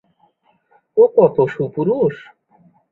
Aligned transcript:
ও 0.97 1.03
কত 1.15 1.35
সুপুরুষ! 1.53 2.15